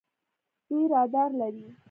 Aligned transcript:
دوی 0.67 0.83
رادار 0.93 1.29
لري. 1.39 1.65